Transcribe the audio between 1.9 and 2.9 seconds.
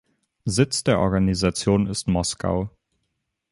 Moskau.